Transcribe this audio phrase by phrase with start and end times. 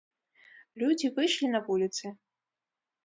[0.83, 2.05] Людзі выйшлі на вуліцы.